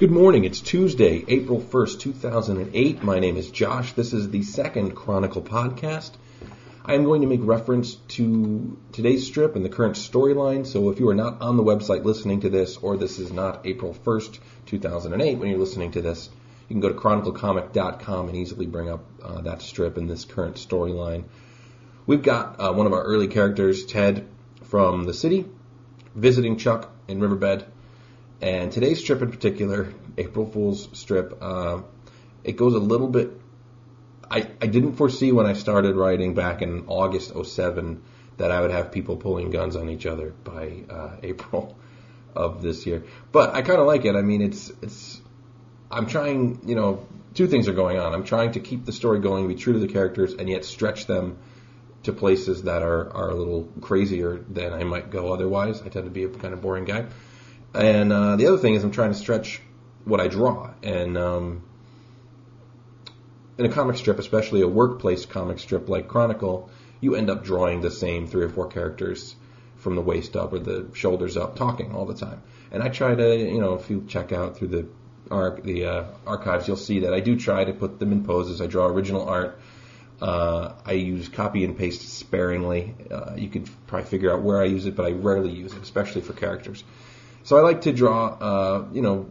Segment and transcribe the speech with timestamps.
[0.00, 0.44] Good morning.
[0.44, 3.02] It's Tuesday, April 1st, 2008.
[3.02, 3.92] My name is Josh.
[3.92, 6.12] This is the second Chronicle podcast.
[6.86, 10.66] I am going to make reference to today's strip and the current storyline.
[10.66, 13.66] So if you are not on the website listening to this, or this is not
[13.66, 16.30] April 1st, 2008, when you're listening to this,
[16.70, 20.56] you can go to chroniclecomic.com and easily bring up uh, that strip and this current
[20.56, 21.24] storyline.
[22.06, 24.26] We've got uh, one of our early characters, Ted,
[24.62, 25.44] from the city,
[26.14, 27.66] visiting Chuck in Riverbed.
[28.40, 31.82] And today's strip in particular, April Fool's strip, uh,
[32.42, 33.32] it goes a little bit.
[34.30, 38.02] I, I didn't foresee when I started writing back in August 07
[38.38, 41.76] that I would have people pulling guns on each other by uh, April
[42.34, 43.04] of this year.
[43.32, 44.14] But I kind of like it.
[44.16, 45.20] I mean, it's it's.
[45.90, 46.60] I'm trying.
[46.64, 48.14] You know, two things are going on.
[48.14, 51.06] I'm trying to keep the story going, be true to the characters, and yet stretch
[51.06, 51.38] them
[52.04, 55.82] to places that are are a little crazier than I might go otherwise.
[55.82, 57.06] I tend to be a kind of boring guy.
[57.74, 59.60] And uh, the other thing is I'm trying to stretch
[60.04, 60.70] what I draw.
[60.82, 61.64] And um,
[63.58, 67.80] in a comic strip, especially a workplace comic strip like Chronicle, you end up drawing
[67.80, 69.34] the same three or four characters
[69.76, 72.42] from the waist up or the shoulders up, talking all the time.
[72.70, 74.88] And I try to, you know, if you check out through the
[75.30, 78.60] arc, the uh, archives, you'll see that I do try to put them in poses.
[78.60, 79.60] I draw original art.
[80.20, 82.94] Uh, I use copy and paste sparingly.
[83.10, 85.82] Uh, you could probably figure out where I use it, but I rarely use it,
[85.82, 86.84] especially for characters.
[87.42, 89.30] So I like to draw, uh, you know,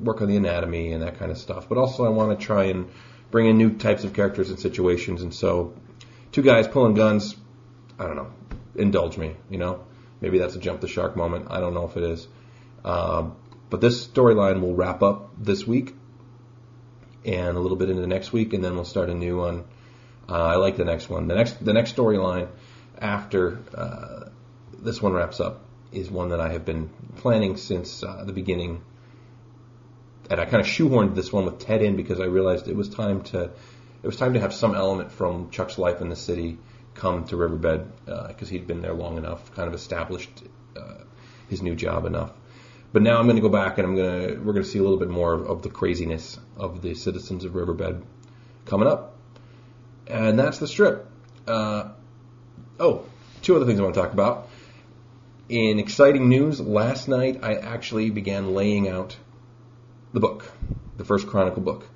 [0.00, 1.68] work on the anatomy and that kind of stuff.
[1.68, 2.88] But also I want to try and
[3.30, 5.22] bring in new types of characters and situations.
[5.22, 5.74] And so,
[6.32, 7.36] two guys pulling guns,
[7.98, 8.32] I don't know,
[8.76, 9.84] indulge me, you know.
[10.20, 11.46] Maybe that's a jump the shark moment.
[11.50, 12.26] I don't know if it is.
[12.84, 13.30] Uh,
[13.70, 15.94] but this storyline will wrap up this week
[17.24, 19.64] and a little bit into the next week, and then we'll start a new one.
[20.28, 21.28] Uh, I like the next one.
[21.28, 22.48] The next the next storyline
[22.98, 24.30] after uh,
[24.78, 28.82] this one wraps up is one that I have been planning since uh, the beginning.
[30.30, 32.88] And I kind of shoehorned this one with Ted in because I realized it was
[32.88, 33.50] time to
[34.00, 36.58] it was time to have some element from Chuck's life in the city
[36.94, 40.30] come to Riverbed because uh, he'd been there long enough, kind of established
[40.76, 40.94] uh,
[41.48, 42.32] his new job enough.
[42.92, 44.78] But now I'm going to go back and I'm going to we're going to see
[44.78, 48.04] a little bit more of, of the craziness of the citizens of Riverbed
[48.66, 49.16] coming up,
[50.06, 51.06] and that's the strip.
[51.46, 51.90] Uh,
[52.78, 53.04] oh,
[53.42, 54.47] two other things I want to talk about.
[55.48, 59.16] In exciting news, last night I actually began laying out
[60.12, 60.44] the book,
[60.98, 61.86] the first Chronicle book.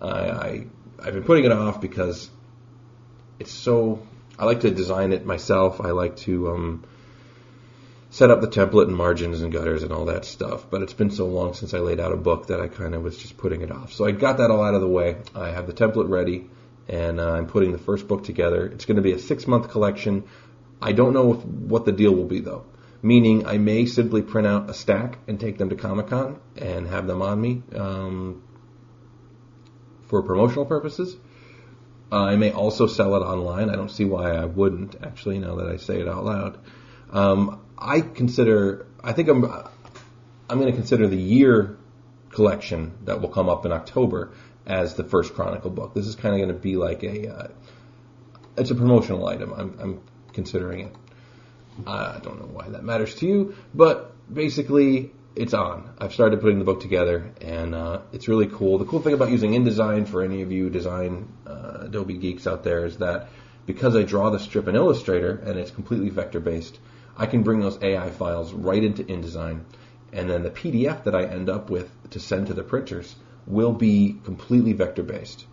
[0.00, 0.66] I, I
[1.02, 2.30] I've been putting it off because
[3.40, 4.00] it's so.
[4.38, 5.80] I like to design it myself.
[5.80, 6.84] I like to um,
[8.10, 10.70] set up the template and margins and gutters and all that stuff.
[10.70, 13.02] But it's been so long since I laid out a book that I kind of
[13.02, 13.92] was just putting it off.
[13.92, 15.16] So I got that all out of the way.
[15.34, 16.48] I have the template ready,
[16.88, 18.66] and uh, I'm putting the first book together.
[18.66, 20.22] It's going to be a six month collection.
[20.80, 22.66] I don't know if, what the deal will be though
[23.04, 26.86] meaning I may simply print out a stack and take them to Comic Con and
[26.86, 28.42] have them on me um,
[30.06, 31.14] for promotional purposes.
[32.10, 33.68] I may also sell it online.
[33.68, 36.58] I don't see why I wouldn't, actually, now that I say it out loud.
[37.10, 41.76] Um, I consider, I think I'm, I'm going to consider the year
[42.30, 44.32] collection that will come up in October
[44.64, 45.92] as the first Chronicle book.
[45.92, 47.48] This is kind of going to be like a, uh,
[48.56, 49.52] it's a promotional item.
[49.52, 50.96] I'm, I'm considering it.
[51.86, 55.94] I don't know why that matters to you, but basically it's on.
[55.98, 58.78] I've started putting the book together, and uh, it's really cool.
[58.78, 62.62] The cool thing about using InDesign for any of you design uh, Adobe geeks out
[62.62, 63.28] there is that
[63.66, 66.78] because I draw the strip in Illustrator and it's completely vector based,
[67.16, 69.62] I can bring those AI files right into InDesign,
[70.12, 73.14] and then the PDF that I end up with to send to the printers
[73.46, 75.46] will be completely vector based.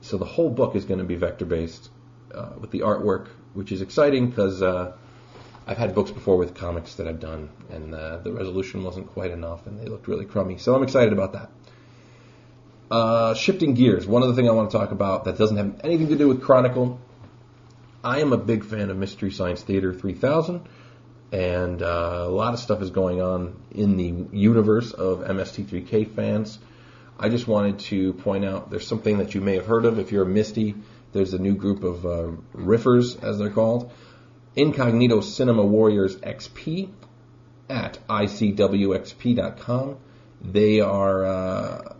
[0.00, 1.90] So the whole book is going to be vector based
[2.34, 4.92] uh, with the artwork, which is exciting because uh,
[5.66, 9.30] I've had books before with comics that I've done, and uh, the resolution wasn't quite
[9.30, 10.58] enough, and they looked really crummy.
[10.58, 11.50] So I'm excited about that.
[12.90, 16.08] Uh, shifting gears, one other thing I want to talk about that doesn't have anything
[16.08, 17.00] to do with Chronicle.
[18.02, 20.66] I am a big fan of Mystery Science Theater 3000,
[21.30, 26.58] and uh, a lot of stuff is going on in the universe of MST3K fans.
[27.18, 30.10] I just wanted to point out there's something that you may have heard of if
[30.10, 30.82] you're a MSTie.
[31.12, 33.92] There's a new group of uh, riffers, as they're called
[34.54, 36.90] Incognito Cinema Warriors XP
[37.70, 39.96] at icwxp.com.
[40.42, 41.94] They are uh,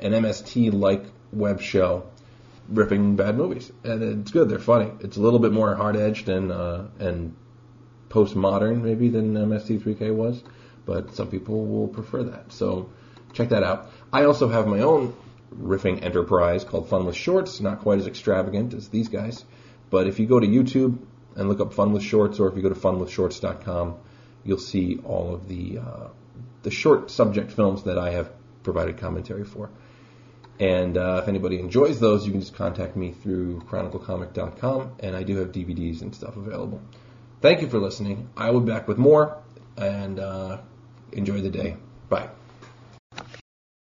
[0.00, 2.08] an MST like web show
[2.68, 4.48] ripping bad movies, and it's good.
[4.48, 4.92] They're funny.
[5.00, 7.34] It's a little bit more hard edged and uh, and
[8.10, 10.42] postmodern maybe than MST3K was,
[10.84, 12.52] but some people will prefer that.
[12.52, 12.90] So
[13.32, 13.90] check that out.
[14.12, 15.14] I also have my own
[15.54, 17.60] riffing enterprise called Fun with Shorts.
[17.60, 19.44] Not quite as extravagant as these guys,
[19.90, 20.98] but if you go to YouTube
[21.38, 23.96] and look up Fun with Shorts, or if you go to funwithshorts.com,
[24.44, 26.08] you'll see all of the uh,
[26.62, 28.30] the short subject films that I have
[28.62, 29.70] provided commentary for.
[30.60, 35.22] And uh, if anybody enjoys those, you can just contact me through chroniclecomic.com, and I
[35.22, 36.82] do have DVDs and stuff available.
[37.40, 38.28] Thank you for listening.
[38.36, 39.38] I will be back with more,
[39.76, 40.58] and uh,
[41.12, 41.76] enjoy the day.
[42.08, 42.30] Bye.